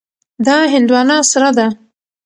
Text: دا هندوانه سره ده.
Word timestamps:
دا 0.45 0.57
هندوانه 0.73 1.15
سره 1.31 1.49
ده. 1.57 1.67